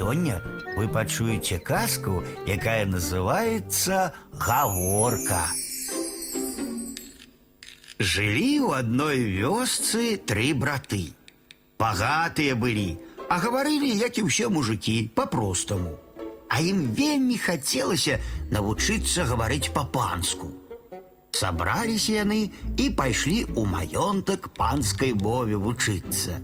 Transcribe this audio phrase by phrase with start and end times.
[0.00, 0.41] Сёння
[0.77, 5.49] вы пачуеце казку, якая называется «Гаворка».
[7.97, 11.13] Жылі ў адной вёсцы тры браты.
[11.77, 12.97] Багатыя былі,
[13.29, 15.97] а гаварылі, як і ўсе мужыкі, па-простаму.
[16.49, 18.17] А ім вельмі хацелася
[18.49, 20.49] навучыцца гаварыць па-панску.
[21.31, 26.41] Сабраліся яны і пайшлі ў маёнтак панскай мове вучыцца.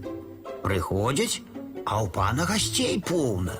[0.62, 1.42] Прыходзяць,
[1.85, 3.57] а ў пана гасцей поўна.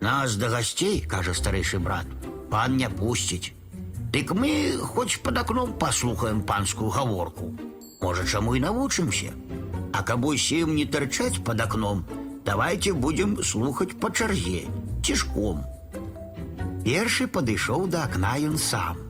[0.00, 2.06] Нас да гасцей, кажа старэйшы брат,
[2.50, 3.54] пан не пусціць.
[4.14, 7.50] Дык мы хоць пад акном паслухаем панскую гаворку.
[8.00, 9.32] Можа, чаму і навучымся.
[9.92, 12.04] А каб усім не тырчаць пад акном,
[12.44, 14.66] давайте будем слухаць па чарзе,
[15.02, 15.64] цішком.
[16.84, 19.00] Першы падышоў да акна ён сам.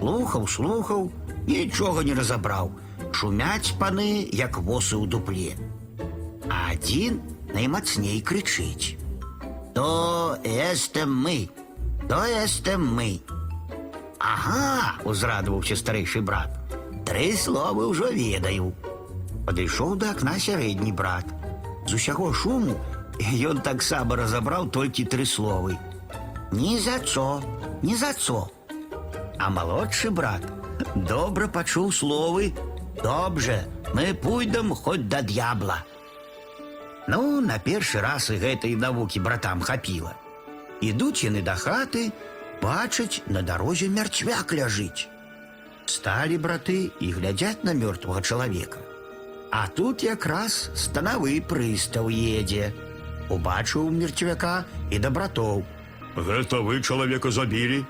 [0.00, 1.12] Слухаў, слухаў,
[1.46, 2.72] нічога не разабраў.
[3.12, 5.54] Шумяць паны, як восы ў дупле.
[6.78, 7.18] А адзін
[7.50, 8.94] наймацней крычыць.
[9.74, 11.50] То эстем мы,
[12.08, 13.20] то эстем мы.
[14.20, 16.54] Ага, узрадаваўся старэйшы брат.
[17.04, 18.70] Тры словы ўжо ведаю.
[19.46, 21.26] Падышоў да акна сярэдні брат.
[21.86, 22.78] З усяго шуму
[23.20, 25.76] ён таксама разабраў толькі тры словы.
[26.54, 27.42] Ні за цо,
[27.82, 28.46] ні за цо.
[29.38, 30.46] А малодшы брат
[30.94, 32.54] добра пачуў словы
[33.02, 35.82] «Добже, мы пойдем хоць да д'ябла».
[37.08, 40.14] Ну, на першы раз і гэтай навукі братам хапіла.
[40.80, 42.12] Ідуць яны да хаты,
[42.62, 45.08] бачаць, на дарозе мярцвяк ляжыць.
[45.84, 48.80] Сталі браты і глядзяць на мёртвага чалавека.
[49.52, 52.72] А тут якраз станавы прыстаў едзе.
[53.28, 55.64] Убачыў мерцвяка і да братоў.
[56.16, 57.84] Гэта вы чалавека забілі?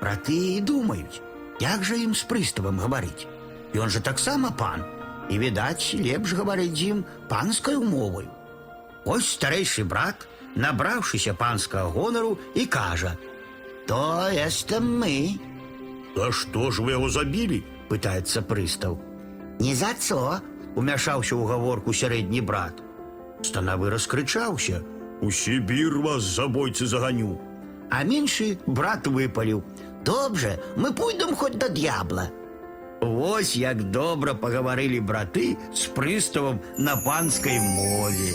[0.00, 1.20] Браты і думаюць,
[1.60, 3.28] як жа ім з прыставам гаварыць.
[3.74, 4.84] Ён жа таксама пан,
[5.28, 8.28] і відаць, лепш гаварыць з ім панскай мовай.
[9.04, 15.38] Ось старэйшы брат, набраўшыся панскага гонару і кажа: « То эстем мы,
[16.16, 17.64] А што ж вы яго забілі?
[17.88, 18.98] пытаецца прыстаў.
[19.60, 20.40] Не за цо,
[20.76, 22.82] умяшаўся ў гаворку сярэдні брат.
[23.42, 24.82] Станавы раскрычаўся,
[25.20, 27.38] У Сібір вас забойцы заганю.
[27.90, 32.28] а меншы брат выпаліў: « Добре, мы пойдем хоць да д'ябла.
[33.00, 38.32] Вось як добра пагаварылі браты з прыставам на панскай мове.